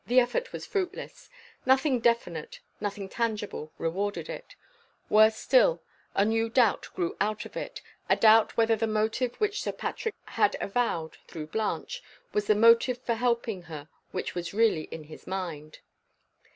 [0.07, 1.29] The effort was fruitless:
[1.63, 4.55] nothing definite, nothing tangible, rewarded it.
[5.11, 5.83] Worse still,
[6.15, 10.15] a new doubt grew out of it a doubt whether the motive which Sir Patrick
[10.25, 12.01] had avowed (through Blanche)
[12.33, 15.77] was the motive for helping her which was really in his mind.